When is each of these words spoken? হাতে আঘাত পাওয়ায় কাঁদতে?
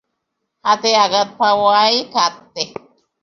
হাতে 0.65 0.91
আঘাত 1.03 1.29
পাওয়ায় 1.39 1.97
কাঁদতে? 2.13 2.63